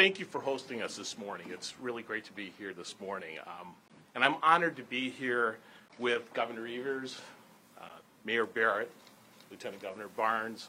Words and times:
thank 0.00 0.18
you 0.18 0.24
for 0.24 0.40
hosting 0.40 0.80
us 0.80 0.96
this 0.96 1.18
morning. 1.18 1.48
It's 1.50 1.74
really 1.78 2.02
great 2.02 2.24
to 2.24 2.32
be 2.32 2.54
here 2.56 2.72
this 2.72 2.94
morning. 3.02 3.36
Um, 3.46 3.74
and 4.14 4.24
I'm 4.24 4.36
honored 4.42 4.76
to 4.76 4.82
be 4.82 5.10
here 5.10 5.58
with 5.98 6.32
Governor 6.32 6.66
Evers, 6.66 7.20
uh, 7.78 7.84
Mayor 8.24 8.46
Barrett, 8.46 8.90
Lieutenant 9.50 9.82
Governor 9.82 10.08
Barnes, 10.16 10.68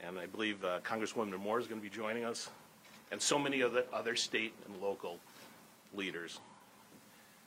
and 0.00 0.18
I 0.18 0.26
believe 0.26 0.64
uh, 0.64 0.80
Congresswoman 0.80 1.38
Moore 1.38 1.60
is 1.60 1.68
going 1.68 1.80
to 1.80 1.88
be 1.88 1.94
joining 1.94 2.24
us, 2.24 2.50
and 3.12 3.22
so 3.22 3.38
many 3.38 3.62
other, 3.62 3.84
other 3.92 4.16
state 4.16 4.52
and 4.66 4.82
local 4.82 5.20
leaders. 5.94 6.40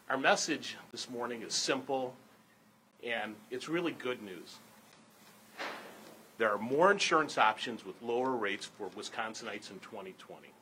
Our 0.09 0.17
message 0.17 0.77
this 0.93 1.09
morning 1.09 1.41
is 1.41 1.53
simple, 1.53 2.15
and 3.05 3.35
it's 3.51 3.67
really 3.67 3.91
good 3.91 4.23
news. 4.23 4.55
There 6.37 6.49
are 6.49 6.57
more 6.57 6.93
insurance 6.93 7.37
options 7.37 7.85
with 7.85 8.01
lower 8.01 8.31
rates 8.31 8.69
for 8.77 8.87
Wisconsinites 8.91 9.69
in 9.69 9.79
2020. 9.81 10.53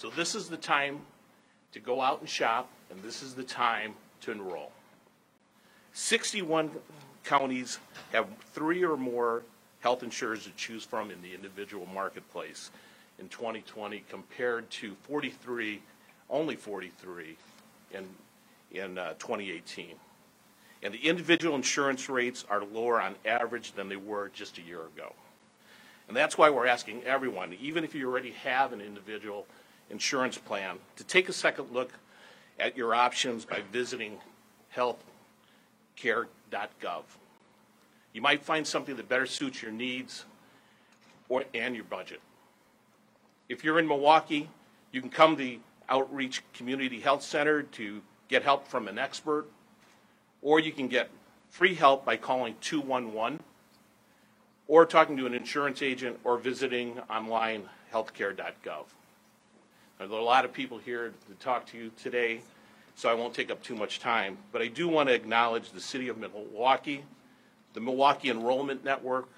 So 0.00 0.08
this 0.08 0.34
is 0.34 0.48
the 0.48 0.56
time 0.56 1.00
to 1.72 1.78
go 1.78 2.00
out 2.00 2.20
and 2.20 2.28
shop, 2.28 2.70
and 2.90 3.02
this 3.02 3.22
is 3.22 3.34
the 3.34 3.42
time 3.42 3.92
to 4.22 4.32
enroll. 4.32 4.72
61 5.92 6.70
counties 7.22 7.78
have 8.12 8.26
three 8.54 8.82
or 8.82 8.96
more 8.96 9.42
health 9.80 10.02
insurers 10.02 10.44
to 10.44 10.52
choose 10.56 10.84
from 10.84 11.10
in 11.10 11.20
the 11.20 11.34
individual 11.34 11.84
marketplace 11.92 12.70
in 13.18 13.28
2020 13.28 14.02
compared 14.08 14.70
to 14.70 14.94
43, 15.02 15.82
only 16.30 16.56
43 16.56 17.36
in, 17.92 18.06
in 18.72 18.96
uh, 18.96 19.12
2018. 19.18 19.96
And 20.82 20.94
the 20.94 21.06
individual 21.06 21.56
insurance 21.56 22.08
rates 22.08 22.46
are 22.48 22.64
lower 22.64 23.02
on 23.02 23.16
average 23.26 23.72
than 23.72 23.90
they 23.90 23.96
were 23.96 24.30
just 24.32 24.56
a 24.56 24.62
year 24.62 24.80
ago. 24.80 25.12
And 26.08 26.16
that's 26.16 26.38
why 26.38 26.48
we're 26.48 26.66
asking 26.66 27.02
everyone, 27.02 27.54
even 27.60 27.84
if 27.84 27.94
you 27.94 28.08
already 28.08 28.30
have 28.30 28.72
an 28.72 28.80
individual 28.80 29.44
insurance 29.90 30.38
plan, 30.38 30.78
to 30.96 31.04
take 31.04 31.28
a 31.28 31.32
second 31.32 31.72
look 31.72 31.92
at 32.58 32.76
your 32.76 32.94
options 32.94 33.44
by 33.44 33.62
visiting 33.72 34.18
healthcare.gov. 34.74 34.96
You 38.12 38.20
might 38.20 38.42
find 38.42 38.66
something 38.66 38.96
that 38.96 39.08
better 39.08 39.26
suits 39.26 39.62
your 39.62 39.72
needs 39.72 40.24
or, 41.28 41.44
and 41.54 41.74
your 41.74 41.84
budget. 41.84 42.20
If 43.48 43.64
you're 43.64 43.78
in 43.78 43.88
Milwaukee, 43.88 44.48
you 44.92 45.00
can 45.00 45.10
come 45.10 45.36
to 45.36 45.42
the 45.42 45.60
Outreach 45.88 46.42
Community 46.52 47.00
Health 47.00 47.22
Center 47.22 47.62
to 47.62 48.02
get 48.28 48.42
help 48.42 48.66
from 48.68 48.88
an 48.88 48.98
expert, 48.98 49.46
or 50.42 50.60
you 50.60 50.72
can 50.72 50.88
get 50.88 51.10
free 51.48 51.74
help 51.74 52.04
by 52.04 52.16
calling 52.16 52.54
211 52.60 53.40
or 54.68 54.86
talking 54.86 55.16
to 55.16 55.26
an 55.26 55.34
insurance 55.34 55.82
agent 55.82 56.18
or 56.22 56.38
visiting 56.38 57.00
online 57.10 57.68
healthcare.gov. 57.92 58.84
There 60.00 60.08
are 60.08 60.18
a 60.18 60.24
lot 60.24 60.46
of 60.46 60.52
people 60.54 60.78
here 60.78 61.12
to 61.28 61.44
talk 61.44 61.66
to 61.66 61.76
you 61.76 61.90
today, 62.02 62.40
so 62.96 63.10
I 63.10 63.12
won't 63.12 63.34
take 63.34 63.50
up 63.50 63.62
too 63.62 63.74
much 63.74 64.00
time. 64.00 64.38
But 64.50 64.62
I 64.62 64.66
do 64.68 64.88
want 64.88 65.10
to 65.10 65.14
acknowledge 65.14 65.72
the 65.72 65.80
City 65.80 66.08
of 66.08 66.16
Milwaukee, 66.16 67.04
the 67.74 67.80
Milwaukee 67.80 68.30
Enrollment 68.30 68.82
Network, 68.82 69.28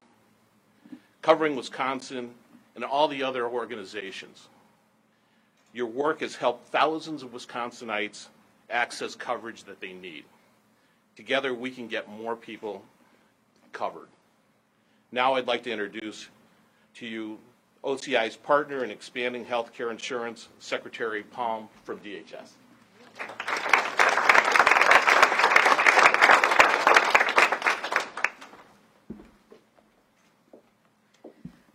Covering 1.20 1.56
Wisconsin, 1.56 2.30
and 2.76 2.84
all 2.84 3.08
the 3.08 3.24
other 3.24 3.44
organizations. 3.48 4.46
Your 5.72 5.86
work 5.86 6.20
has 6.20 6.36
helped 6.36 6.68
thousands 6.68 7.24
of 7.24 7.32
Wisconsinites 7.32 8.28
access 8.70 9.16
coverage 9.16 9.64
that 9.64 9.80
they 9.80 9.92
need. 9.92 10.22
Together, 11.16 11.52
we 11.52 11.72
can 11.72 11.88
get 11.88 12.08
more 12.08 12.36
people 12.36 12.84
covered. 13.72 14.08
Now, 15.10 15.34
I'd 15.34 15.48
like 15.48 15.64
to 15.64 15.72
introduce 15.72 16.28
to 16.94 17.06
you 17.06 17.38
OCI's 17.84 18.36
partner 18.36 18.84
in 18.84 18.90
expanding 18.90 19.44
healthcare 19.44 19.90
insurance, 19.90 20.48
Secretary 20.60 21.24
Palm 21.24 21.68
from 21.82 21.98
DHS. 21.98 22.50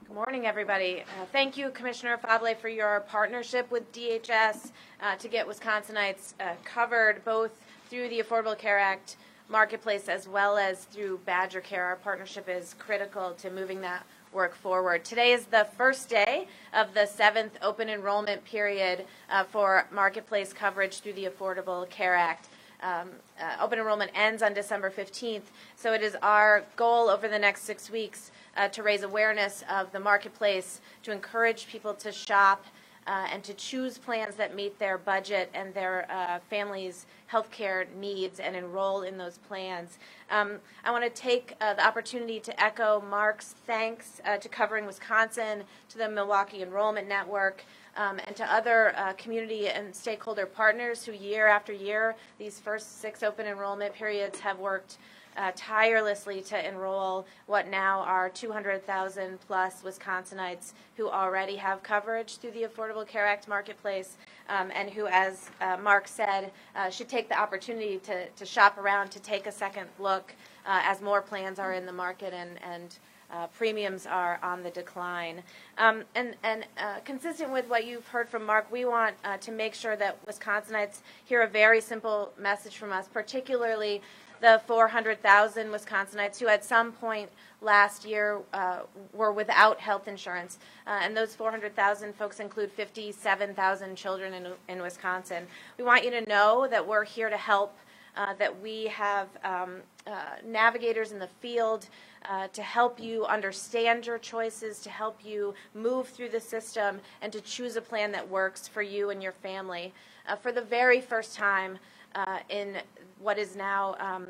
Good 0.06 0.16
morning, 0.16 0.48
everybody. 0.48 1.02
Uh, 1.02 1.26
Thank 1.34 1.58
you, 1.58 1.72
Commissioner 1.72 2.18
Afable, 2.24 2.56
for 2.56 2.70
your 2.70 3.02
partnership 3.02 3.70
with 3.70 3.92
DHS 3.92 4.72
uh, 5.02 5.18
to 5.18 5.28
get 5.28 5.46
Wisconsinites 5.46 6.34
uh, 6.40 6.54
covered 6.64 7.24
both 7.26 7.52
through 7.90 8.08
the 8.08 8.20
Affordable 8.22 8.58
Care 8.58 8.80
Act 8.80 9.18
marketplace 9.50 10.08
as 10.08 10.28
well 10.28 10.58
as 10.58 10.86
through 10.86 11.20
Badger 11.26 11.62
Care. 11.62 11.84
Our 11.84 11.96
partnership 11.98 12.48
is 12.48 12.76
critical 12.80 13.34
to 13.40 13.50
moving 13.50 13.82
that 13.82 14.06
work 14.38 14.54
forward. 14.54 15.04
Today 15.04 15.32
is 15.32 15.46
the 15.48 15.66
first 15.78 16.10
day 16.10 16.48
of 16.72 16.94
the 16.94 17.08
seventh 17.08 17.58
open 17.64 17.90
enrollment 17.90 18.46
period 18.46 19.04
uh, 19.32 19.44
for 19.44 19.88
marketplace 19.92 20.54
coverage 20.54 21.00
through 21.00 21.14
the 21.14 21.26
Affordable 21.26 21.90
Care 21.90 22.14
Act. 22.14 22.48
Um, 22.84 23.10
uh, 23.42 23.56
open 23.60 23.80
enrollment 23.80 24.12
ends 24.14 24.44
on 24.44 24.54
December 24.54 24.92
15th, 24.92 25.50
so 25.76 25.92
it 25.92 26.04
is 26.04 26.16
our 26.22 26.64
goal 26.76 27.10
over 27.10 27.28
the 27.28 27.40
next 27.40 27.64
six 27.64 27.90
weeks 27.90 28.30
uh, 28.56 28.68
to 28.68 28.84
raise 28.84 29.02
awareness 29.02 29.64
of 29.72 29.92
the 29.92 30.00
marketplace, 30.00 30.82
to 31.02 31.12
encourage 31.12 31.68
people 31.68 31.96
to 31.96 32.12
shop, 32.12 32.64
uh, 33.08 33.28
and 33.32 33.44
to 33.44 33.54
choose 33.54 33.98
plans 33.98 34.36
that 34.36 34.54
meet 34.54 34.78
their 34.78 34.98
budget 34.98 35.50
and 35.54 35.74
their 35.74 36.06
uh, 36.12 36.40
family's 36.50 37.06
healthcare 37.32 37.86
needs 37.96 38.40
and 38.40 38.56
enroll 38.56 39.02
in 39.02 39.18
those 39.18 39.38
plans. 39.38 39.98
Um, 40.30 40.58
I 40.84 40.92
want 40.92 41.04
to 41.04 41.10
take 41.10 41.56
uh, 41.62 41.74
the 41.74 41.86
opportunity 41.86 42.40
to 42.42 42.64
echo 42.64 43.02
Mark's 43.10 43.56
thanks 43.66 44.22
uh, 44.26 44.38
to 44.38 44.50
Covering 44.50 44.86
Wisconsin, 44.86 45.64
to 45.90 45.98
the 45.98 46.10
Milwaukee 46.10 46.62
Enrollment 46.62 47.08
Network. 47.08 47.64
Um, 47.96 48.20
and 48.28 48.36
to 48.36 48.54
other 48.54 48.96
uh, 48.96 49.14
community 49.14 49.70
and 49.70 49.96
stakeholder 49.96 50.46
partners 50.46 51.04
who, 51.04 51.14
year 51.14 51.48
after 51.48 51.74
year, 51.74 52.16
these 52.38 52.60
first 52.60 53.02
six 53.02 53.24
open 53.24 53.48
enrollment 53.48 53.92
periods 53.96 54.40
have 54.40 54.60
worked 54.60 55.00
uh, 55.38 55.52
tirelessly 55.56 56.42
to 56.42 56.68
enroll 56.68 57.26
what 57.46 57.68
now 57.68 58.00
are 58.02 58.30
200,000 58.30 59.40
plus 59.48 59.84
Wisconsinites 59.84 60.74
who 60.96 61.10
already 61.10 61.56
have 61.56 61.84
coverage 61.84 62.38
through 62.38 62.52
the 62.52 62.64
Affordable 62.64 63.08
Care 63.08 63.26
Act 63.26 63.48
marketplace 63.48 64.18
um, 64.50 64.72
and 64.74 64.90
who, 64.90 65.08
as 65.08 65.50
uh, 65.62 65.78
Mark 65.78 66.08
said, 66.08 66.52
uh, 66.76 66.90
should 66.90 67.08
take 67.08 67.30
the 67.30 67.40
opportunity 67.40 67.98
to, 68.00 68.28
to 68.30 68.46
shop 68.46 68.78
around, 68.78 69.10
to 69.12 69.20
take 69.20 69.46
a 69.48 69.52
second 69.52 69.88
look 70.00 70.34
uh, 70.66 70.82
as 70.84 71.02
more 71.02 71.22
plans 71.22 71.60
are 71.60 71.74
in 71.74 71.86
the 71.86 71.94
market 71.94 72.34
and, 72.34 72.62
and 72.64 72.98
uh, 73.32 73.48
premiums 73.48 74.06
are 74.06 74.40
on 74.42 74.64
the 74.64 74.70
decline. 74.70 75.44
Um, 75.78 76.04
and 76.16 76.36
and 76.44 76.66
uh, 76.78 77.00
consistent 77.04 77.52
with 77.52 77.68
what 77.68 77.86
you've 77.86 78.08
heard 78.08 78.30
from 78.30 78.46
Mark, 78.46 78.72
we 78.72 78.86
want 78.86 79.16
uh, 79.24 79.38
to 79.38 79.52
make 79.52 79.74
sure 79.74 79.96
that 79.98 80.26
Wisconsinites 80.26 81.02
hear 81.26 81.42
a 81.42 81.48
very 81.48 81.82
simple 81.82 82.32
message 82.40 82.78
from 82.78 82.92
us, 82.94 83.08
particularly 83.08 84.02
the 84.42 84.62
400,000 84.68 85.68
Wisconsinites 85.68 86.40
who 86.40 86.48
at 86.48 86.64
some 86.64 86.92
point 86.92 87.30
last 87.62 88.06
year 88.06 88.40
uh, 88.54 88.80
were 89.14 89.32
without 89.32 89.80
health 89.80 90.08
insurance. 90.08 90.60
Uh, 90.86 91.00
and 91.02 91.16
those 91.16 91.36
400,000 91.36 92.16
folks 92.16 92.40
include 92.40 92.72
57,000 92.72 93.96
children 93.96 94.34
in, 94.34 94.48
in 94.68 94.82
Wisconsin. 94.82 95.48
We 95.78 95.84
want 95.84 96.04
you 96.04 96.12
to 96.12 96.22
know 96.22 96.68
that 96.70 96.86
we're 96.86 97.06
here 97.06 97.30
to 97.30 97.38
help. 97.38 97.78
Uh, 98.16 98.34
that 98.34 98.62
we 98.64 98.88
have 98.88 99.28
um, 99.44 99.76
uh, 100.08 100.38
navigators 100.44 101.12
in 101.12 101.20
the 101.20 101.30
field 101.40 101.88
uh, 102.28 102.48
to 102.48 102.64
help 102.64 103.00
you 103.00 103.24
understand 103.26 104.08
your 104.08 104.18
choices, 104.18 104.80
to 104.80 104.90
help 104.90 105.24
you 105.24 105.54
move 105.76 106.08
through 106.08 106.30
the 106.30 106.40
system, 106.40 107.00
and 107.22 107.32
to 107.32 107.40
choose 107.42 107.76
a 107.76 107.82
plan 107.82 108.12
that 108.12 108.28
works 108.28 108.68
for 108.68 108.82
you 108.82 109.12
and 109.12 109.22
your 109.22 109.34
family. 109.34 109.94
Uh, 110.28 110.36
for 110.36 110.52
the 110.52 110.62
very 110.62 111.00
first 111.00 111.36
time, 111.36 111.78
uh, 112.16 112.40
in 112.50 112.78
what 113.20 113.38
is 113.38 113.56
now 113.56 113.96
um, 114.00 114.28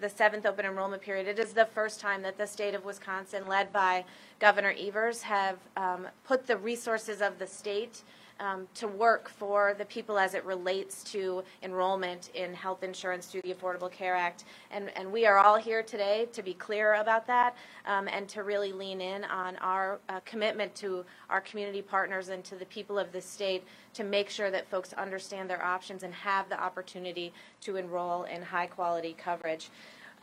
the 0.00 0.08
seventh 0.08 0.46
open 0.46 0.66
enrollment 0.66 1.02
period. 1.02 1.28
It 1.28 1.38
is 1.38 1.52
the 1.52 1.66
first 1.66 2.00
time 2.00 2.22
that 2.22 2.36
the 2.36 2.46
state 2.46 2.74
of 2.74 2.84
Wisconsin, 2.84 3.46
led 3.46 3.72
by 3.72 4.04
Governor 4.40 4.74
Evers, 4.78 5.22
have 5.22 5.58
um, 5.76 6.08
put 6.24 6.46
the 6.46 6.56
resources 6.56 7.20
of 7.20 7.38
the 7.38 7.46
state 7.46 8.02
um, 8.40 8.66
to 8.74 8.88
work 8.88 9.28
for 9.28 9.74
the 9.78 9.84
people 9.84 10.18
as 10.18 10.34
it 10.34 10.44
relates 10.44 11.02
to 11.04 11.42
enrollment 11.62 12.30
in 12.34 12.52
health 12.54 12.82
insurance 12.82 13.26
through 13.26 13.42
the 13.42 13.54
Affordable 13.54 13.90
Care 13.90 14.14
Act. 14.14 14.44
And, 14.70 14.90
and 14.96 15.10
we 15.12 15.26
are 15.26 15.38
all 15.38 15.56
here 15.56 15.82
today 15.82 16.26
to 16.32 16.42
be 16.42 16.54
clear 16.54 16.94
about 16.94 17.26
that 17.26 17.56
um, 17.86 18.08
and 18.08 18.28
to 18.30 18.42
really 18.42 18.72
lean 18.72 19.00
in 19.00 19.24
on 19.24 19.56
our 19.56 20.00
uh, 20.08 20.20
commitment 20.24 20.74
to 20.76 21.04
our 21.30 21.40
community 21.40 21.82
partners 21.82 22.28
and 22.28 22.44
to 22.44 22.56
the 22.56 22.66
people 22.66 22.98
of 22.98 23.12
the 23.12 23.20
state 23.20 23.64
to 23.94 24.04
make 24.04 24.28
sure 24.28 24.50
that 24.50 24.68
folks 24.68 24.92
understand 24.94 25.48
their 25.48 25.64
options 25.64 26.02
and 26.02 26.12
have 26.12 26.48
the 26.48 26.60
opportunity 26.60 27.32
to 27.60 27.76
enroll 27.76 28.24
in 28.24 28.42
high 28.42 28.66
quality 28.66 29.14
coverage. 29.16 29.70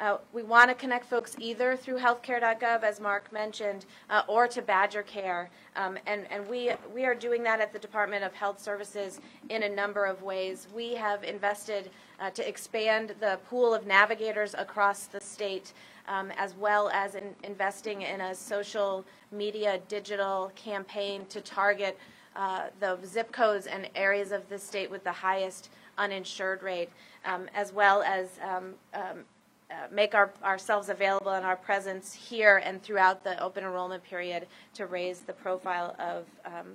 Uh, 0.02 0.18
we 0.34 0.42
want 0.42 0.68
to 0.68 0.74
connect 0.74 1.06
folks 1.06 1.36
either 1.38 1.76
through 1.76 2.00
healthcare.gov, 2.00 2.82
as 2.82 3.00
Mark 3.00 3.32
mentioned, 3.32 3.86
uh, 4.10 4.24
or 4.28 4.48
to 4.48 4.60
Badger 4.60 5.04
Care. 5.04 5.52
Um, 5.76 5.96
and 6.08 6.26
and 6.32 6.48
we, 6.50 6.72
we 6.92 7.06
are 7.06 7.14
doing 7.14 7.44
that 7.44 7.62
at 7.62 7.72
the 7.72 7.78
Department 7.78 8.24
of 8.24 8.34
Health 8.34 8.60
Services 8.60 9.22
in 9.50 9.62
a 9.62 9.70
number 9.70 10.06
of 10.06 10.24
ways. 10.24 10.68
We 10.74 10.96
have 10.96 11.24
invested 11.24 11.92
uh, 12.20 12.32
to 12.32 12.48
expand 12.50 13.14
the 13.20 13.38
pool 13.48 13.76
of 13.76 13.86
navigators 13.86 14.56
across 14.58 15.06
the 15.06 15.22
state, 15.22 15.74
um, 16.08 16.32
as 16.36 16.56
well 16.56 16.90
as 16.90 17.14
in 17.14 17.36
investing 17.44 18.02
in 18.02 18.22
a 18.22 18.34
social 18.34 19.06
media 19.32 19.80
digital 19.88 20.52
campaign 20.56 21.28
to 21.30 21.42
target 21.42 21.96
uh, 22.36 22.70
the 22.80 22.98
zip 23.06 23.32
codes 23.32 23.68
and 23.68 23.88
areas 23.94 24.32
of 24.32 24.50
the 24.50 24.58
state 24.58 24.90
with 24.90 25.04
the 25.04 25.12
highest 25.12 25.70
uninsured 26.00 26.64
rate, 26.64 26.90
um, 27.26 27.48
as 27.54 27.72
well 27.72 28.02
as 28.02 28.40
um, 28.42 28.74
um, 28.94 29.24
uh, 29.72 29.88
make 29.92 30.14
our, 30.14 30.32
ourselves 30.44 30.90
available 30.90 31.32
and 31.32 31.46
our 31.46 31.56
presence 31.56 32.14
here 32.14 32.62
and 32.66 32.84
throughout 32.84 33.24
the 33.24 33.42
open 33.42 33.64
enrollment 33.64 34.04
period 34.04 34.48
to 34.74 34.86
raise 34.86 35.22
the 35.22 35.34
profile 35.34 35.96
of 36.00 36.26
um, 36.46 36.74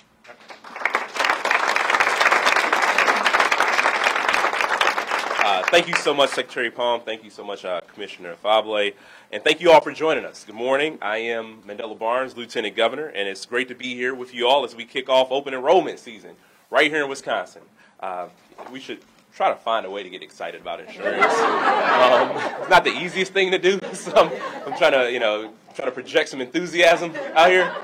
Uh, 5.45 5.63
thank 5.71 5.89
you 5.89 5.95
so 5.95 6.15
much, 6.15 6.31
Secretary 6.31 6.71
Palm. 6.71 7.01
Thank 7.01 7.25
you 7.25 7.31
so 7.31 7.45
much, 7.45 7.65
uh, 7.65 7.81
Commissioner 7.93 8.33
Afable. 8.33 8.93
And 9.33 9.43
thank 9.43 9.61
you 9.61 9.73
all 9.73 9.81
for 9.81 9.93
joining 9.93 10.25
us. 10.25 10.45
Good 10.45 10.55
morning. 10.55 10.99
I 11.03 11.19
am 11.19 11.63
Mandela 11.63 11.99
Barnes, 11.99 12.37
Lieutenant 12.37 12.77
Governor, 12.77 13.09
and 13.09 13.29
it's 13.29 13.45
great 13.47 13.69
to 13.69 13.75
be 13.75 13.95
here 13.95 14.15
with 14.15 14.35
you 14.35 14.47
all 14.47 14.65
as 14.65 14.77
we 14.77 14.85
kick 14.85 15.09
off 15.09 15.33
open 15.33 15.53
enrollment 15.53 15.99
season 15.99 16.37
right 16.71 16.91
here 16.91 17.03
in 17.03 17.09
Wisconsin. 17.11 17.63
Uh, 17.99 18.29
we 18.73 18.79
should 18.79 19.01
try 19.35 19.49
to 19.49 19.57
find 19.57 19.87
a 19.87 19.91
way 19.91 20.03
to 20.03 20.11
get 20.11 20.23
excited 20.23 20.61
about 20.61 20.81
insurance. 20.81 21.25
um, 21.25 22.31
it's 22.61 22.71
not 22.71 22.85
the 22.85 22.93
easiest 22.93 23.33
thing 23.33 23.51
to 23.51 23.59
do, 23.59 23.81
so 23.93 24.13
I'm, 24.13 24.31
I'm 24.67 24.79
trying 24.79 24.93
to, 24.93 25.11
you 25.11 25.21
know, 25.21 25.53
trying 25.75 25.89
to 25.89 25.93
project 25.93 26.29
some 26.29 26.41
enthusiasm 26.41 27.13
out 27.35 27.51
here. 27.51 27.75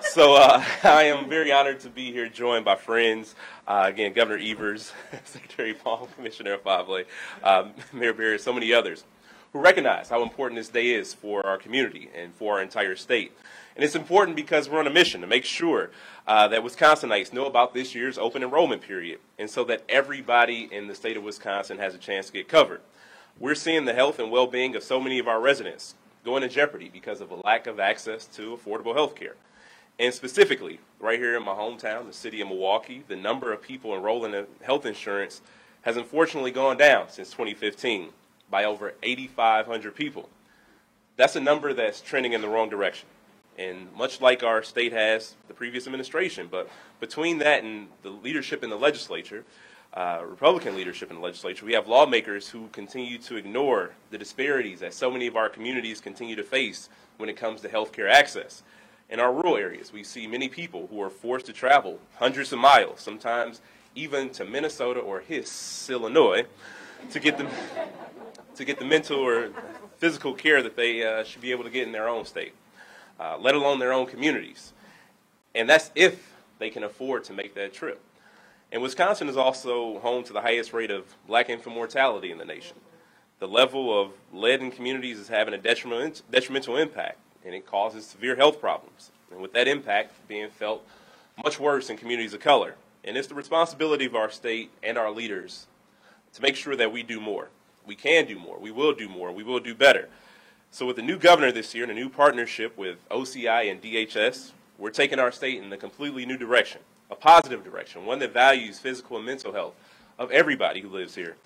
So 0.00 0.34
uh, 0.34 0.62
I 0.84 1.04
am 1.04 1.28
very 1.28 1.50
honored 1.50 1.80
to 1.80 1.90
be 1.90 2.12
here, 2.12 2.28
joined 2.28 2.64
by 2.64 2.76
friends. 2.76 3.34
Uh, 3.66 3.84
again, 3.86 4.12
Governor 4.12 4.40
Evers, 4.42 4.92
Secretary 5.24 5.74
Paul, 5.74 6.08
Commissioner 6.14 6.58
Favre, 6.58 7.04
um, 7.42 7.72
Mayor 7.92 8.12
Barrett, 8.12 8.40
so 8.40 8.52
many 8.52 8.72
others 8.72 9.04
who 9.54 9.60
recognize 9.60 10.08
how 10.08 10.20
important 10.20 10.58
this 10.58 10.68
day 10.68 10.90
is 10.90 11.14
for 11.14 11.46
our 11.46 11.56
community 11.56 12.10
and 12.12 12.34
for 12.34 12.54
our 12.54 12.62
entire 12.62 12.96
state. 12.96 13.32
And 13.76 13.84
it's 13.84 13.94
important 13.94 14.36
because 14.36 14.68
we're 14.68 14.80
on 14.80 14.86
a 14.88 14.90
mission 14.90 15.20
to 15.20 15.28
make 15.28 15.44
sure 15.44 15.90
uh, 16.26 16.48
that 16.48 16.62
Wisconsinites 16.62 17.32
know 17.32 17.46
about 17.46 17.72
this 17.72 17.94
year's 17.94 18.18
open 18.18 18.42
enrollment 18.42 18.82
period, 18.82 19.20
and 19.38 19.48
so 19.48 19.62
that 19.64 19.84
everybody 19.88 20.68
in 20.72 20.88
the 20.88 20.94
state 20.94 21.16
of 21.16 21.22
Wisconsin 21.22 21.78
has 21.78 21.94
a 21.94 21.98
chance 21.98 22.26
to 22.26 22.32
get 22.32 22.48
covered. 22.48 22.80
We're 23.38 23.54
seeing 23.54 23.84
the 23.84 23.94
health 23.94 24.18
and 24.18 24.30
well-being 24.30 24.74
of 24.74 24.82
so 24.82 25.00
many 25.00 25.20
of 25.20 25.28
our 25.28 25.40
residents 25.40 25.94
go 26.24 26.36
into 26.36 26.48
jeopardy 26.48 26.90
because 26.92 27.20
of 27.20 27.30
a 27.30 27.36
lack 27.36 27.68
of 27.68 27.78
access 27.78 28.26
to 28.26 28.56
affordable 28.56 28.94
health 28.94 29.14
care. 29.14 29.36
And 30.00 30.12
specifically, 30.12 30.80
right 30.98 31.18
here 31.18 31.36
in 31.36 31.44
my 31.44 31.54
hometown, 31.54 32.06
the 32.08 32.12
city 32.12 32.40
of 32.40 32.48
Milwaukee, 32.48 33.04
the 33.06 33.14
number 33.14 33.52
of 33.52 33.62
people 33.62 33.94
enrolling 33.94 34.34
in 34.34 34.46
health 34.62 34.84
insurance 34.84 35.42
has 35.82 35.96
unfortunately 35.96 36.50
gone 36.50 36.76
down 36.76 37.08
since 37.08 37.30
2015 37.30 38.08
by 38.50 38.64
over 38.64 38.94
8,500 39.02 39.94
people. 39.94 40.28
That's 41.16 41.36
a 41.36 41.40
number 41.40 41.72
that's 41.72 42.00
trending 42.00 42.32
in 42.32 42.40
the 42.40 42.48
wrong 42.48 42.68
direction. 42.68 43.08
And 43.56 43.92
much 43.94 44.20
like 44.20 44.42
our 44.42 44.62
state 44.62 44.92
has 44.92 45.34
the 45.46 45.54
previous 45.54 45.86
administration, 45.86 46.48
but 46.50 46.68
between 46.98 47.38
that 47.38 47.62
and 47.62 47.88
the 48.02 48.10
leadership 48.10 48.64
in 48.64 48.70
the 48.70 48.76
legislature, 48.76 49.44
uh, 49.92 50.22
Republican 50.26 50.74
leadership 50.74 51.10
in 51.10 51.16
the 51.16 51.22
legislature, 51.22 51.64
we 51.64 51.72
have 51.72 51.86
lawmakers 51.86 52.48
who 52.48 52.66
continue 52.72 53.16
to 53.18 53.36
ignore 53.36 53.92
the 54.10 54.18
disparities 54.18 54.80
that 54.80 54.92
so 54.92 55.08
many 55.08 55.28
of 55.28 55.36
our 55.36 55.48
communities 55.48 56.00
continue 56.00 56.34
to 56.34 56.42
face 56.42 56.88
when 57.16 57.28
it 57.28 57.36
comes 57.36 57.60
to 57.60 57.68
health 57.68 57.92
care 57.92 58.08
access. 58.08 58.64
In 59.08 59.20
our 59.20 59.32
rural 59.32 59.56
areas, 59.56 59.92
we 59.92 60.02
see 60.02 60.26
many 60.26 60.48
people 60.48 60.88
who 60.88 61.00
are 61.00 61.10
forced 61.10 61.46
to 61.46 61.52
travel 61.52 62.00
hundreds 62.16 62.52
of 62.52 62.58
miles, 62.58 63.00
sometimes 63.00 63.60
even 63.94 64.30
to 64.30 64.44
Minnesota 64.44 64.98
or 64.98 65.20
His, 65.20 65.88
Illinois, 65.88 66.44
to 67.10 67.20
get 67.20 67.38
the, 67.38 67.46
to 68.56 68.64
get 68.64 68.78
the 68.78 68.84
mental 68.84 69.18
or 69.18 69.50
physical 69.98 70.34
care 70.34 70.62
that 70.62 70.76
they 70.76 71.04
uh, 71.04 71.24
should 71.24 71.40
be 71.40 71.50
able 71.50 71.64
to 71.64 71.70
get 71.70 71.86
in 71.86 71.92
their 71.92 72.08
own 72.08 72.24
state, 72.24 72.54
uh, 73.18 73.36
let 73.38 73.54
alone 73.54 73.78
their 73.78 73.92
own 73.92 74.06
communities. 74.06 74.72
And 75.54 75.68
that's 75.68 75.90
if 75.94 76.32
they 76.58 76.70
can 76.70 76.82
afford 76.82 77.24
to 77.24 77.32
make 77.32 77.54
that 77.54 77.72
trip. 77.72 78.00
And 78.72 78.82
Wisconsin 78.82 79.28
is 79.28 79.36
also 79.36 79.98
home 80.00 80.24
to 80.24 80.32
the 80.32 80.40
highest 80.40 80.72
rate 80.72 80.90
of 80.90 81.04
black 81.26 81.48
infant 81.48 81.74
mortality 81.74 82.32
in 82.32 82.38
the 82.38 82.44
nation. 82.44 82.76
The 83.38 83.48
level 83.48 84.00
of 84.00 84.12
lead 84.32 84.60
in 84.60 84.70
communities 84.70 85.18
is 85.18 85.28
having 85.28 85.54
a 85.54 85.58
detrimental 85.58 86.76
impact 86.76 87.18
and 87.44 87.54
it 87.54 87.66
causes 87.66 88.06
severe 88.06 88.36
health 88.36 88.60
problems. 88.60 89.10
And 89.30 89.40
with 89.40 89.52
that 89.52 89.68
impact 89.68 90.12
being 90.28 90.50
felt 90.50 90.86
much 91.42 91.60
worse 91.60 91.90
in 91.90 91.96
communities 91.96 92.32
of 92.34 92.40
color. 92.40 92.74
And 93.04 93.16
it's 93.16 93.28
the 93.28 93.34
responsibility 93.34 94.06
of 94.06 94.14
our 94.14 94.30
state 94.30 94.70
and 94.82 94.96
our 94.96 95.10
leaders 95.10 95.66
to 96.34 96.42
make 96.42 96.56
sure 96.56 96.76
that 96.76 96.92
we 96.92 97.02
do 97.02 97.20
more. 97.20 97.48
We 97.86 97.94
can 97.94 98.26
do 98.26 98.38
more. 98.38 98.58
We 98.58 98.70
will 98.70 98.92
do 98.92 99.08
more. 99.08 99.32
We 99.32 99.42
will 99.42 99.60
do 99.60 99.74
better. 99.74 100.08
So, 100.70 100.86
with 100.86 100.96
the 100.96 101.02
new 101.02 101.18
governor 101.18 101.52
this 101.52 101.74
year 101.74 101.84
and 101.84 101.92
a 101.92 101.94
new 101.94 102.08
partnership 102.08 102.76
with 102.76 103.08
OCI 103.08 103.70
and 103.70 103.80
DHS, 103.80 104.52
we're 104.78 104.90
taking 104.90 105.18
our 105.18 105.30
state 105.30 105.62
in 105.62 105.72
a 105.72 105.76
completely 105.76 106.26
new 106.26 106.36
direction, 106.36 106.80
a 107.10 107.14
positive 107.14 107.62
direction, 107.62 108.06
one 108.06 108.18
that 108.18 108.32
values 108.32 108.78
physical 108.80 109.16
and 109.16 109.26
mental 109.26 109.52
health 109.52 109.74
of 110.18 110.30
everybody 110.30 110.80
who 110.80 110.88
lives 110.88 111.14
here. 111.14 111.36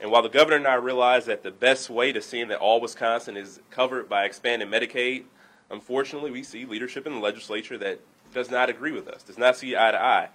And 0.00 0.10
while 0.10 0.22
the 0.22 0.28
governor 0.28 0.56
and 0.56 0.66
I 0.66 0.74
realize 0.74 1.24
that 1.26 1.42
the 1.42 1.50
best 1.50 1.90
way 1.90 2.12
to 2.12 2.20
seeing 2.20 2.48
that 2.48 2.58
all 2.58 2.80
Wisconsin 2.80 3.36
is 3.36 3.60
covered 3.70 4.08
by 4.08 4.24
expanding 4.24 4.68
Medicaid 4.68 5.24
Unfortunately, 5.70 6.30
we 6.30 6.42
see 6.42 6.64
leadership 6.64 7.06
in 7.06 7.14
the 7.14 7.18
legislature 7.18 7.76
that 7.78 8.00
does 8.32 8.50
not 8.50 8.70
agree 8.70 8.92
with 8.92 9.08
us, 9.08 9.22
does 9.22 9.38
not 9.38 9.56
see 9.56 9.76
eye 9.76 9.90
to 9.90 10.00
eye. 10.00 10.28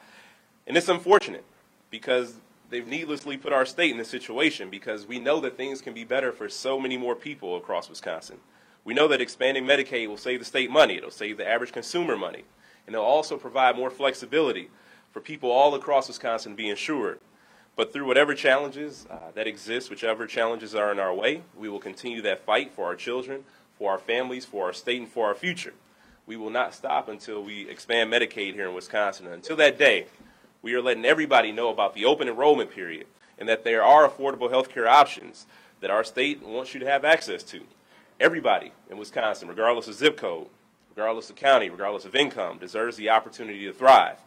And 0.67 0.75
it's 0.75 0.89
unfortunate 0.89 1.45
because 1.89 2.35
they've 2.71 2.87
needlessly 2.87 3.37
put 3.37 3.53
our 3.53 3.65
state 3.65 3.91
in 3.91 3.97
this 3.97 4.09
situation 4.09 4.69
because 4.69 5.05
we 5.05 5.19
know 5.19 5.39
that 5.41 5.57
things 5.57 5.81
can 5.81 5.93
be 5.93 6.03
better 6.03 6.31
for 6.31 6.49
so 6.49 6.79
many 6.79 6.97
more 6.97 7.15
people 7.15 7.55
across 7.55 7.89
Wisconsin. 7.89 8.37
We 8.83 8.95
know 8.95 9.07
that 9.09 9.21
expanding 9.21 9.65
Medicaid 9.65 10.07
will 10.07 10.17
save 10.17 10.39
the 10.39 10.45
state 10.45 10.71
money, 10.71 10.95
it'll 10.95 11.11
save 11.11 11.37
the 11.37 11.47
average 11.47 11.71
consumer 11.71 12.17
money, 12.17 12.45
and 12.87 12.95
it'll 12.95 13.05
also 13.05 13.37
provide 13.37 13.75
more 13.75 13.91
flexibility 13.91 14.69
for 15.11 15.19
people 15.19 15.51
all 15.51 15.75
across 15.75 16.07
Wisconsin 16.07 16.53
to 16.53 16.57
be 16.57 16.69
insured. 16.69 17.19
But 17.75 17.93
through 17.93 18.07
whatever 18.07 18.33
challenges 18.33 19.05
uh, 19.09 19.31
that 19.35 19.47
exist, 19.47 19.89
whichever 19.89 20.25
challenges 20.25 20.73
are 20.73 20.91
in 20.91 20.99
our 20.99 21.13
way, 21.13 21.43
we 21.55 21.69
will 21.69 21.79
continue 21.79 22.21
that 22.23 22.45
fight 22.45 22.71
for 22.71 22.85
our 22.85 22.95
children, 22.95 23.43
for 23.77 23.91
our 23.91 23.99
families, 23.99 24.45
for 24.45 24.65
our 24.65 24.73
state, 24.73 25.01
and 25.01 25.09
for 25.09 25.27
our 25.27 25.35
future. 25.35 25.73
We 26.25 26.37
will 26.37 26.49
not 26.49 26.73
stop 26.73 27.07
until 27.07 27.43
we 27.43 27.69
expand 27.69 28.11
Medicaid 28.11 28.53
here 28.53 28.67
in 28.67 28.75
Wisconsin. 28.75 29.27
Until 29.27 29.55
that 29.57 29.77
day, 29.77 30.05
we 30.61 30.73
are 30.73 30.81
letting 30.81 31.05
everybody 31.05 31.51
know 31.51 31.69
about 31.69 31.93
the 31.93 32.05
open 32.05 32.27
enrollment 32.27 32.71
period 32.71 33.07
and 33.37 33.49
that 33.49 33.63
there 33.63 33.83
are 33.83 34.07
affordable 34.07 34.49
health 34.49 34.69
care 34.69 34.87
options 34.87 35.45
that 35.79 35.89
our 35.89 36.03
state 36.03 36.43
wants 36.43 36.73
you 36.73 36.79
to 36.79 36.85
have 36.85 37.03
access 37.03 37.43
to. 37.43 37.61
Everybody 38.19 38.71
in 38.89 38.97
Wisconsin, 38.97 39.47
regardless 39.47 39.87
of 39.87 39.95
zip 39.95 40.17
code, 40.17 40.47
regardless 40.95 41.29
of 41.29 41.35
county, 41.35 41.69
regardless 41.69 42.05
of 42.05 42.15
income, 42.15 42.59
deserves 42.59 42.97
the 42.97 43.09
opportunity 43.09 43.65
to 43.65 43.73
thrive. 43.73 44.17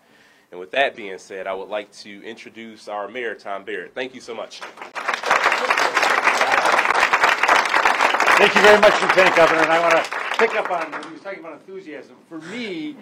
And 0.50 0.58
with 0.58 0.72
that 0.72 0.96
being 0.96 1.18
said, 1.18 1.46
I 1.46 1.54
would 1.54 1.68
like 1.68 1.92
to 1.98 2.24
introduce 2.24 2.88
our 2.88 3.08
mayor, 3.08 3.34
Tom 3.34 3.64
Barrett. 3.64 3.94
Thank 3.94 4.14
you 4.14 4.20
so 4.20 4.34
much. 4.34 4.60
Thank 8.36 8.54
you 8.56 8.62
very 8.62 8.80
much, 8.80 9.00
Lieutenant 9.00 9.36
Governor. 9.36 9.62
And 9.62 9.72
I 9.72 9.80
want 9.80 10.04
to 10.04 10.10
pick 10.38 10.54
up 10.56 10.70
on 10.70 10.92
you 11.04 11.12
was 11.12 11.20
talking 11.22 11.38
about 11.38 11.52
enthusiasm. 11.52 12.16
For 12.28 12.38
me, 12.38 12.96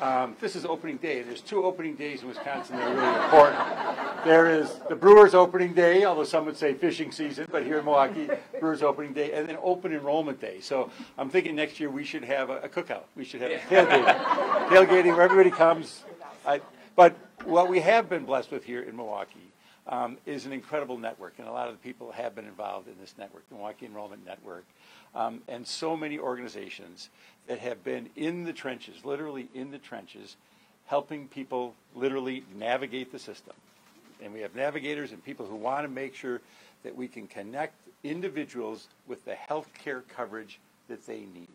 um, 0.00 0.36
this 0.40 0.56
is 0.56 0.64
opening 0.64 0.96
day. 0.96 1.22
There's 1.22 1.40
two 1.40 1.64
opening 1.64 1.94
days 1.94 2.22
in 2.22 2.28
Wisconsin 2.28 2.76
that 2.76 2.88
are 2.88 2.94
really 2.94 3.24
important. 3.24 4.24
There 4.24 4.50
is 4.50 4.80
the 4.88 4.96
Brewers 4.96 5.34
opening 5.34 5.74
day, 5.74 6.04
although 6.04 6.24
some 6.24 6.44
would 6.46 6.56
say 6.56 6.74
fishing 6.74 7.12
season, 7.12 7.46
but 7.50 7.64
here 7.64 7.78
in 7.78 7.84
Milwaukee, 7.84 8.28
Brewers 8.60 8.82
opening 8.82 9.12
day, 9.12 9.32
and 9.32 9.48
then 9.48 9.56
open 9.62 9.92
enrollment 9.92 10.40
day. 10.40 10.60
So 10.60 10.90
I'm 11.16 11.30
thinking 11.30 11.54
next 11.56 11.80
year 11.80 11.90
we 11.90 12.04
should 12.04 12.24
have 12.24 12.50
a, 12.50 12.58
a 12.60 12.68
cookout. 12.68 13.04
We 13.16 13.24
should 13.24 13.40
have 13.40 13.52
a 13.52 13.58
tailgating, 13.58 14.68
tailgating 14.68 15.16
where 15.16 15.22
everybody 15.22 15.50
comes. 15.50 16.04
I, 16.46 16.60
but 16.96 17.16
what 17.44 17.68
we 17.68 17.80
have 17.80 18.08
been 18.08 18.24
blessed 18.24 18.50
with 18.50 18.64
here 18.64 18.82
in 18.82 18.96
Milwaukee 18.96 19.52
um, 19.88 20.18
is 20.26 20.44
an 20.44 20.52
incredible 20.52 20.98
network, 20.98 21.34
and 21.38 21.48
a 21.48 21.52
lot 21.52 21.68
of 21.68 21.74
the 21.74 21.78
people 21.78 22.12
have 22.12 22.34
been 22.34 22.44
involved 22.44 22.88
in 22.88 22.94
this 23.00 23.14
network, 23.18 23.48
the 23.48 23.54
Milwaukee 23.54 23.86
Enrollment 23.86 24.24
Network, 24.24 24.64
um, 25.14 25.40
and 25.48 25.66
so 25.66 25.96
many 25.96 26.18
organizations 26.18 27.08
that 27.46 27.58
have 27.58 27.82
been 27.82 28.10
in 28.14 28.44
the 28.44 28.52
trenches, 28.52 29.04
literally 29.04 29.48
in 29.54 29.70
the 29.70 29.78
trenches, 29.78 30.36
helping 30.86 31.26
people 31.28 31.74
literally 31.94 32.44
navigate 32.54 33.10
the 33.10 33.18
system. 33.18 33.54
And 34.22 34.32
we 34.32 34.40
have 34.40 34.54
navigators 34.54 35.12
and 35.12 35.24
people 35.24 35.46
who 35.46 35.56
want 35.56 35.84
to 35.84 35.88
make 35.88 36.14
sure 36.14 36.40
that 36.82 36.94
we 36.94 37.08
can 37.08 37.26
connect 37.26 37.74
individuals 38.04 38.88
with 39.06 39.24
the 39.24 39.34
health 39.34 39.68
care 39.82 40.02
coverage 40.14 40.58
that 40.88 41.06
they 41.06 41.20
need. 41.20 41.48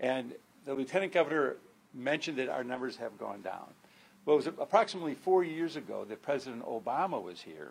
And 0.00 0.32
the 0.64 0.74
lieutenant 0.74 1.12
governor 1.12 1.56
mentioned 1.94 2.38
that 2.38 2.48
our 2.48 2.64
numbers 2.64 2.96
have 2.96 3.18
gone 3.18 3.42
down. 3.42 3.66
Well, 4.26 4.34
it 4.34 4.44
was 4.44 4.46
approximately 4.48 5.14
four 5.14 5.44
years 5.44 5.76
ago 5.76 6.04
that 6.08 6.20
President 6.20 6.66
Obama 6.66 7.22
was 7.22 7.40
here 7.40 7.70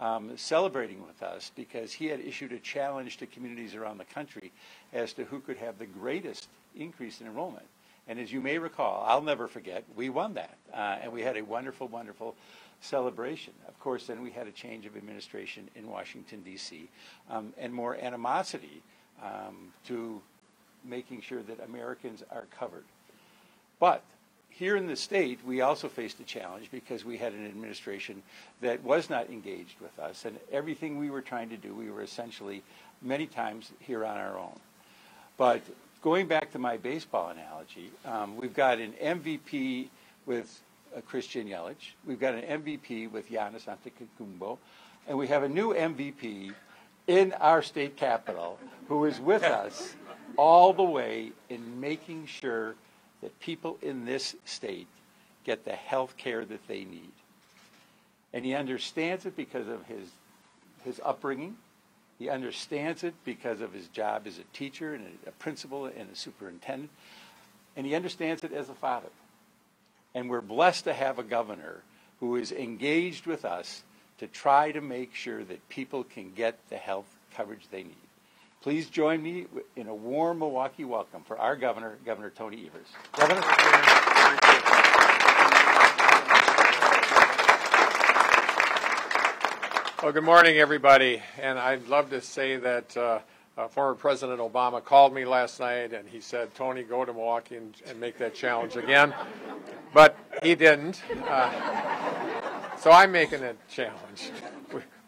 um, 0.00 0.38
celebrating 0.38 1.06
with 1.06 1.22
us 1.22 1.52
because 1.54 1.92
he 1.92 2.06
had 2.06 2.18
issued 2.18 2.52
a 2.52 2.58
challenge 2.58 3.18
to 3.18 3.26
communities 3.26 3.74
around 3.74 3.98
the 3.98 4.06
country 4.06 4.52
as 4.94 5.12
to 5.12 5.24
who 5.24 5.40
could 5.40 5.58
have 5.58 5.78
the 5.78 5.84
greatest 5.84 6.48
increase 6.74 7.20
in 7.20 7.26
enrollment. 7.26 7.66
And 8.08 8.18
as 8.18 8.32
you 8.32 8.40
may 8.40 8.56
recall, 8.56 9.04
I'll 9.06 9.20
never 9.20 9.46
forget, 9.46 9.84
we 9.94 10.08
won 10.08 10.32
that. 10.34 10.56
Uh, 10.72 10.96
and 11.02 11.12
we 11.12 11.20
had 11.20 11.36
a 11.36 11.42
wonderful, 11.42 11.88
wonderful 11.88 12.36
celebration. 12.80 13.52
Of 13.68 13.78
course, 13.78 14.06
then 14.06 14.22
we 14.22 14.30
had 14.30 14.46
a 14.46 14.50
change 14.50 14.86
of 14.86 14.96
administration 14.96 15.68
in 15.76 15.88
Washington, 15.90 16.40
D.C., 16.42 16.88
um, 17.30 17.52
and 17.58 17.72
more 17.72 17.96
animosity 17.96 18.82
um, 19.22 19.74
to 19.88 20.22
making 20.86 21.20
sure 21.20 21.42
that 21.42 21.60
Americans 21.60 22.24
are 22.30 22.46
covered. 22.58 22.84
But 23.78 24.02
here 24.58 24.76
in 24.76 24.86
the 24.86 24.96
state, 24.96 25.40
we 25.44 25.60
also 25.60 25.88
faced 25.88 26.20
a 26.20 26.24
challenge 26.24 26.70
because 26.70 27.04
we 27.04 27.16
had 27.16 27.32
an 27.32 27.46
administration 27.46 28.22
that 28.60 28.82
was 28.82 29.08
not 29.08 29.30
engaged 29.30 29.80
with 29.80 29.98
us, 29.98 30.24
and 30.24 30.38
everything 30.52 30.98
we 30.98 31.10
were 31.10 31.22
trying 31.22 31.48
to 31.48 31.56
do, 31.56 31.74
we 31.74 31.90
were 31.90 32.02
essentially 32.02 32.62
many 33.00 33.26
times 33.26 33.72
here 33.80 34.04
on 34.04 34.16
our 34.16 34.38
own. 34.38 34.58
But 35.36 35.62
going 36.02 36.26
back 36.26 36.52
to 36.52 36.58
my 36.58 36.76
baseball 36.76 37.30
analogy, 37.30 37.90
um, 38.04 38.36
we've 38.36 38.54
got 38.54 38.78
an 38.78 38.92
MVP 39.02 39.88
with 40.26 40.60
uh, 40.96 41.00
Christian 41.00 41.48
Yelich, 41.48 41.94
we've 42.06 42.20
got 42.20 42.34
an 42.34 42.62
MVP 42.62 43.10
with 43.10 43.30
Giannis 43.30 43.64
Antetokounmpo, 43.64 44.58
and 45.08 45.18
we 45.18 45.26
have 45.28 45.42
a 45.42 45.48
new 45.48 45.74
MVP 45.74 46.52
in 47.06 47.32
our 47.40 47.62
state 47.62 47.96
capital 47.96 48.58
who 48.88 49.06
is 49.06 49.18
with 49.18 49.42
us 49.42 49.96
all 50.36 50.72
the 50.72 50.82
way 50.82 51.32
in 51.48 51.80
making 51.80 52.26
sure 52.26 52.74
that 53.22 53.38
people 53.40 53.78
in 53.80 54.04
this 54.04 54.36
state 54.44 54.88
get 55.44 55.64
the 55.64 55.72
health 55.72 56.16
care 56.16 56.44
that 56.44 56.66
they 56.68 56.84
need. 56.84 57.12
And 58.32 58.44
he 58.44 58.54
understands 58.54 59.26
it 59.26 59.36
because 59.36 59.68
of 59.68 59.86
his, 59.86 60.08
his 60.84 61.00
upbringing. 61.04 61.56
He 62.18 62.28
understands 62.28 63.04
it 63.04 63.14
because 63.24 63.60
of 63.60 63.72
his 63.72 63.88
job 63.88 64.26
as 64.26 64.38
a 64.38 64.56
teacher 64.56 64.94
and 64.94 65.06
a, 65.26 65.30
principal 65.32 65.86
and 65.86 66.08
a 66.12 66.16
superintendent. 66.16 66.90
And 67.76 67.86
he 67.86 67.94
understands 67.94 68.44
it 68.44 68.52
as 68.52 68.68
a 68.68 68.74
father. 68.74 69.08
And 70.14 70.28
we're 70.28 70.40
blessed 70.40 70.84
to 70.84 70.92
have 70.92 71.18
a 71.18 71.22
governor 71.22 71.82
who 72.20 72.36
is 72.36 72.52
engaged 72.52 73.26
with 73.26 73.44
us 73.44 73.82
to 74.18 74.26
try 74.26 74.70
to 74.72 74.80
make 74.80 75.14
sure 75.14 75.42
that 75.42 75.68
people 75.68 76.04
can 76.04 76.32
get 76.32 76.58
the 76.68 76.76
health 76.76 77.06
coverage 77.34 77.66
they 77.70 77.82
need. 77.82 77.96
Please 78.62 78.88
join 78.88 79.20
me 79.20 79.46
in 79.74 79.88
a 79.88 79.94
warm 79.94 80.38
Milwaukee 80.38 80.84
welcome 80.84 81.24
for 81.24 81.36
our 81.36 81.56
governor, 81.56 81.98
Governor 82.06 82.30
Tony 82.30 82.68
Evers. 82.68 82.86
Governor. 83.12 83.40
Well, 90.00 90.12
good 90.12 90.22
morning, 90.22 90.58
everybody. 90.58 91.20
And 91.40 91.58
I'd 91.58 91.88
love 91.88 92.10
to 92.10 92.20
say 92.20 92.56
that 92.56 92.96
uh, 92.96 93.18
uh, 93.58 93.66
former 93.66 93.96
President 93.96 94.38
Obama 94.38 94.84
called 94.84 95.12
me 95.12 95.24
last 95.24 95.58
night 95.58 95.92
and 95.92 96.08
he 96.08 96.20
said, 96.20 96.54
Tony, 96.54 96.84
go 96.84 97.04
to 97.04 97.12
Milwaukee 97.12 97.56
and, 97.56 97.74
and 97.88 97.98
make 97.98 98.16
that 98.18 98.32
challenge 98.32 98.76
again. 98.76 99.12
But 99.92 100.16
he 100.40 100.54
didn't. 100.54 101.02
Uh, 101.26 102.76
so 102.76 102.92
I'm 102.92 103.10
making 103.10 103.42
a 103.42 103.54
challenge. 103.68 104.30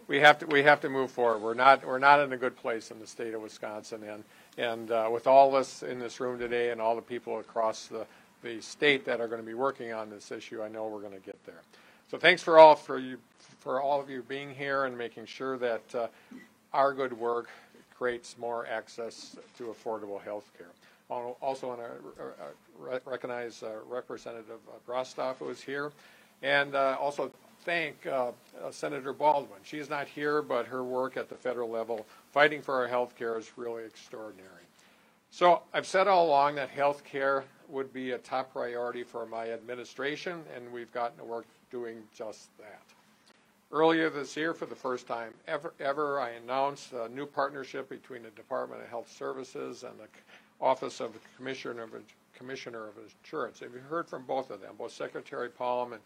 We, 0.06 0.20
have 0.20 0.38
to 0.40 0.46
we 0.46 0.62
have 0.62 0.80
to 0.82 0.90
move 0.90 1.10
forward. 1.10 1.40
We're 1.40 1.54
not 1.54 1.86
we're 1.86 1.98
not 1.98 2.20
in 2.20 2.32
a 2.32 2.36
good 2.36 2.56
place 2.56 2.90
in 2.90 3.00
the 3.00 3.06
state 3.06 3.32
of 3.32 3.40
Wisconsin, 3.40 4.02
and 4.02 4.24
and 4.58 4.90
uh, 4.90 5.08
with 5.10 5.26
all 5.26 5.48
of 5.48 5.54
us 5.54 5.82
in 5.82 5.98
this 5.98 6.20
room 6.20 6.38
today 6.38 6.70
and 6.70 6.80
all 6.80 6.94
the 6.94 7.02
people 7.02 7.38
across 7.38 7.86
the 7.86 8.06
the 8.42 8.60
state 8.60 9.06
that 9.06 9.20
are 9.20 9.28
going 9.28 9.40
to 9.40 9.46
be 9.46 9.54
working 9.54 9.92
on 9.92 10.10
this 10.10 10.30
issue, 10.30 10.62
I 10.62 10.68
know 10.68 10.86
we're 10.86 11.00
going 11.00 11.14
to 11.14 11.24
get 11.24 11.42
there. 11.46 11.62
So 12.10 12.18
thanks 12.18 12.42
for 12.42 12.58
all 12.58 12.74
for 12.74 12.98
you 12.98 13.18
for 13.60 13.80
all 13.80 14.00
of 14.00 14.10
you 14.10 14.22
being 14.22 14.54
here 14.54 14.84
and 14.84 14.96
making 14.96 15.24
sure 15.24 15.56
that 15.58 15.94
uh, 15.94 16.06
our 16.74 16.92
good 16.92 17.12
work 17.14 17.48
creates 17.96 18.36
more 18.36 18.66
access 18.66 19.36
to 19.56 19.64
affordable 19.64 20.22
health 20.22 20.50
care. 20.58 20.68
I 21.10 21.14
also 21.14 21.68
want 21.68 21.80
to 21.80 23.00
recognize 23.06 23.62
uh, 23.62 23.76
Representative 23.88 24.58
Brostoff 24.86 25.36
who 25.36 25.48
is 25.48 25.60
here, 25.60 25.92
and 26.42 26.74
uh, 26.74 26.96
also 27.00 27.30
thank 27.64 28.06
uh, 28.06 28.32
uh, 28.62 28.70
Senator 28.70 29.12
Baldwin. 29.12 29.60
She 29.62 29.78
is 29.78 29.88
not 29.88 30.06
here, 30.06 30.42
but 30.42 30.66
her 30.66 30.84
work 30.84 31.16
at 31.16 31.28
the 31.28 31.34
federal 31.34 31.70
level 31.70 32.06
fighting 32.32 32.62
for 32.62 32.74
our 32.74 32.86
health 32.86 33.16
care 33.16 33.38
is 33.38 33.50
really 33.56 33.84
extraordinary. 33.84 34.50
So 35.30 35.62
I've 35.72 35.86
said 35.86 36.06
all 36.06 36.26
along 36.26 36.54
that 36.56 36.70
health 36.70 37.02
care 37.04 37.44
would 37.68 37.92
be 37.92 38.12
a 38.12 38.18
top 38.18 38.52
priority 38.52 39.02
for 39.02 39.26
my 39.26 39.50
administration, 39.50 40.42
and 40.54 40.72
we've 40.72 40.92
gotten 40.92 41.18
to 41.18 41.24
work 41.24 41.46
doing 41.70 42.02
just 42.16 42.56
that. 42.58 42.82
Earlier 43.72 44.10
this 44.10 44.36
year, 44.36 44.54
for 44.54 44.66
the 44.66 44.76
first 44.76 45.08
time 45.08 45.32
ever, 45.48 45.72
ever, 45.80 46.20
I 46.20 46.30
announced 46.30 46.92
a 46.92 47.08
new 47.08 47.26
partnership 47.26 47.88
between 47.88 48.22
the 48.22 48.30
Department 48.30 48.82
of 48.82 48.88
Health 48.88 49.10
Services 49.10 49.82
and 49.82 49.98
the 49.98 50.06
Office 50.60 51.00
of 51.00 51.12
the 51.14 51.18
Commissioner 51.36 51.82
of, 51.82 51.90
Commissioner 52.36 52.86
of 52.86 52.94
Insurance. 52.98 53.58
Have 53.60 53.72
you 53.72 53.80
heard 53.80 54.08
from 54.08 54.24
both 54.26 54.50
of 54.50 54.60
them, 54.60 54.74
both 54.78 54.92
Secretary 54.92 55.48
Palm 55.48 55.94
and 55.94 56.02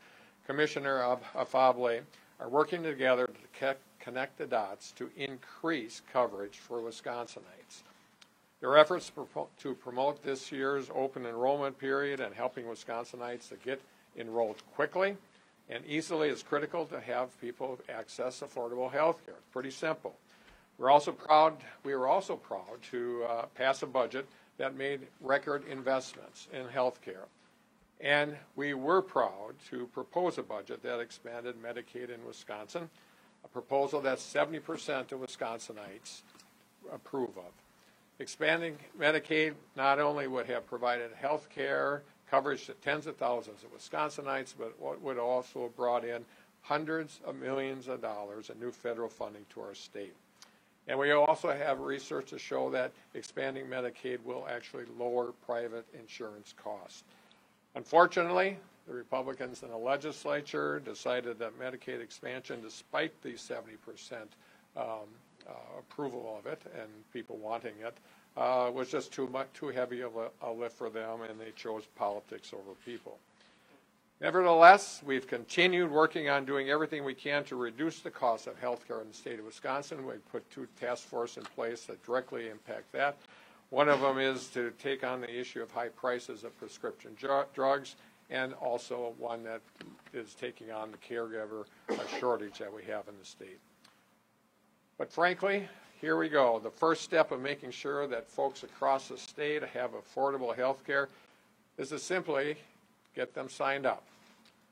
Commissioner 0.49 1.19
Afable 1.37 2.01
are 2.41 2.49
working 2.49 2.83
together 2.83 3.27
to 3.27 3.77
connect 4.01 4.39
the 4.39 4.47
dots 4.47 4.93
to 4.93 5.11
increase 5.15 6.01
coverage 6.11 6.57
for 6.57 6.79
Wisconsinites. 6.79 7.83
Their 8.63 8.79
efforts 8.79 9.13
to 9.59 9.75
promote 9.75 10.23
this 10.23 10.51
year's 10.51 10.89
open 10.95 11.27
enrollment 11.27 11.79
period 11.79 12.21
and 12.21 12.35
helping 12.35 12.65
Wisconsinites 12.65 13.51
to 13.51 13.57
get 13.57 13.83
enrolled 14.17 14.63
quickly 14.75 15.19
and 15.69 15.85
easily 15.85 16.31
is 16.31 16.43
critical 16.43 16.87
to 16.87 16.99
have 16.99 17.39
people 17.43 17.79
access 17.91 18.41
affordable 18.41 18.91
health 18.91 19.23
care. 19.27 19.35
It's 19.35 19.53
pretty 19.53 19.71
simple. 19.71 20.17
We're 20.79 20.91
also 20.91 21.13
proud, 21.13 21.59
we 21.85 21.95
were 21.95 22.09
also 22.09 22.37
proud 22.37 22.81
to 22.91 23.25
uh, 23.29 23.47
pass 23.55 23.83
a 23.83 23.87
budget 23.87 24.27
that 24.57 24.75
made 24.75 25.01
record 25.21 25.65
investments 25.69 26.49
in 26.55 26.67
health 26.69 27.03
care. 27.03 27.27
And 28.01 28.37
we 28.55 28.75
were 28.75 29.03
proud 29.03 29.55
to 29.71 29.87
propose 29.89 30.39
a 30.39 30.43
budget 30.43 30.83
that 30.83 31.01
expanded 31.01 31.57
Medicaid 31.61 32.11
in 32.11 32.25
Wisconsin, 32.27 32.89
a 33.45 33.49
proposal 33.49 34.01
that 34.03 34.19
70% 34.19 35.13
of 35.13 35.21
Wisconsinites 35.21 36.23
approve 36.93 37.37
of. 37.37 37.53
Expanding 38.21 38.77
Medicaid 38.99 39.55
not 39.77 39.99
only 39.99 40.27
would 40.27 40.47
have 40.47 40.67
provided 40.67 41.11
health 41.21 41.49
care 41.53 42.03
coverage 42.31 42.67
to 42.67 42.75
tens 42.75 43.07
of 43.07 43.17
thousands 43.17 43.63
of 43.65 43.77
Wisconsinites, 43.77 44.55
but 44.59 45.01
would 45.03 45.19
also 45.19 45.63
have 45.63 45.77
brought 45.77 46.05
in 46.05 46.25
hundreds 46.63 47.21
of 47.25 47.37
millions 47.37 47.89
of 47.89 48.03
dollars 48.03 48.51
in 48.51 48.61
new 48.61 48.71
federal 48.71 49.09
funding 49.09 49.47
to 49.51 49.61
our 49.61 49.75
state. 49.75 50.15
And 50.87 50.99
we 50.99 51.13
also 51.13 51.51
have 51.51 51.81
research 51.81 52.31
to 52.31 52.39
show 52.39 52.71
that 52.71 52.93
expanding 53.15 53.67
Medicaid 53.67 54.23
will 54.25 54.47
actually 54.49 54.85
lower 54.99 55.33
private 55.47 55.87
insurance 55.99 56.55
costs. 56.63 57.05
Unfortunately, 57.79 58.57
the 58.89 58.93
Republicans 58.93 59.63
in 59.63 59.69
the 59.69 59.77
legislature 59.77 60.81
decided 60.81 61.39
that 61.39 61.57
Medicaid 61.61 62.03
expansion, 62.03 62.61
despite 62.61 63.13
the 63.23 63.35
70% 63.35 63.55
um, 64.77 64.85
uh, 65.47 65.53
approval 65.79 66.37
of 66.37 66.51
it 66.51 66.61
and 66.75 66.89
people 67.13 67.37
wanting 67.37 67.75
it, 67.81 67.97
uh, 68.37 68.69
was 68.75 68.91
just 68.91 69.13
too 69.13 69.29
much, 69.29 69.47
too 69.55 69.69
heavy 69.69 70.01
of 70.01 70.17
a, 70.17 70.29
a 70.43 70.51
lift 70.51 70.77
for 70.77 70.91
them, 70.91 71.23
and 71.23 71.39
they 71.39 71.53
chose 71.55 71.85
politics 71.95 72.53
over 72.53 72.75
people. 72.85 73.17
Nevertheless, 74.21 75.01
we've 75.07 75.29
continued 75.29 75.89
working 75.89 76.29
on 76.29 76.45
doing 76.45 76.71
everything 76.71 77.05
we 77.05 77.15
can 77.15 77.45
to 77.45 77.55
reduce 77.55 78.01
the 78.01 78.11
cost 78.11 78.49
of 78.49 78.59
health 78.59 78.89
care 78.89 79.01
in 79.03 79.07
the 79.07 79.15
state 79.15 79.39
of 79.39 79.45
Wisconsin. 79.45 80.05
We've 80.05 80.33
put 80.33 80.51
two 80.51 80.67
task 80.81 81.05
forces 81.05 81.37
in 81.37 81.45
place 81.45 81.85
that 81.85 82.05
directly 82.05 82.49
impact 82.49 82.91
that. 82.91 83.19
One 83.71 83.89
of 83.89 84.01
them 84.01 84.19
is 84.19 84.49
to 84.49 84.71
take 84.83 85.05
on 85.05 85.21
the 85.21 85.39
issue 85.41 85.63
of 85.63 85.71
high 85.71 85.89
prices 85.89 86.43
of 86.43 86.59
prescription 86.59 87.15
dr- 87.19 87.53
drugs, 87.53 87.97
and 88.31 88.55
also 88.55 89.15
one 89.19 89.43
that 89.45 89.61
is 90.13 90.35
taking 90.35 90.71
on 90.71 90.91
the 90.91 90.99
caregiver 90.99 91.65
shortage 92.19 92.59
that 92.59 92.73
we 92.73 92.83
have 92.85 93.09
in 93.09 93.15
the 93.19 93.25
state. 93.25 93.59
But 94.97 95.13
frankly, 95.13 95.69
here 96.01 96.17
we 96.17 96.29
go. 96.29 96.59
The 96.59 96.71
first 96.71 97.03
step 97.03 97.31
of 97.31 97.41
making 97.41 97.73
sure 97.73 98.07
that 98.07 98.29
folks 98.29 98.63
across 98.63 99.09
the 99.09 99.19
state 99.19 99.63
have 99.63 99.91
affordable 99.93 100.55
health 100.55 100.85
care 100.87 101.09
is 101.77 101.91
to 101.91 101.99
simply 101.99 102.57
get 103.15 103.35
them 103.35 103.49
signed 103.49 103.87
up. 103.87 104.05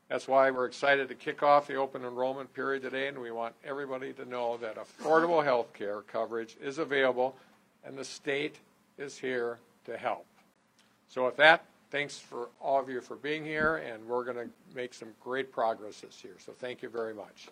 That's 0.08 0.28
why 0.28 0.50
we're 0.50 0.66
excited 0.66 1.08
to 1.08 1.14
kick 1.14 1.42
off 1.42 1.66
the 1.66 1.74
open 1.74 2.04
enrollment 2.04 2.52
period 2.54 2.82
today, 2.82 3.08
and 3.08 3.18
we 3.18 3.32
want 3.32 3.54
everybody 3.64 4.12
to 4.14 4.24
know 4.24 4.56
that 4.58 4.76
affordable 4.76 5.42
health 5.42 5.72
care 5.72 6.02
coverage 6.02 6.56
is 6.62 6.78
available, 6.78 7.36
and 7.84 7.98
the 7.98 8.04
state 8.04 8.56
is 8.98 9.18
here 9.18 9.58
to 9.84 9.96
help. 9.96 10.26
So 11.08 11.26
with 11.26 11.36
that, 11.36 11.64
thanks 11.90 12.18
for 12.18 12.48
all 12.60 12.80
of 12.80 12.88
you 12.88 13.00
for 13.00 13.16
being 13.16 13.44
here, 13.44 13.76
and 13.76 14.04
we're 14.06 14.24
going 14.24 14.36
to 14.36 14.48
make 14.74 14.94
some 14.94 15.08
great 15.22 15.52
progress 15.52 16.00
this 16.00 16.24
year. 16.24 16.34
So 16.38 16.52
thank 16.52 16.82
you 16.82 16.88
very 16.88 17.14
much. 17.14 17.48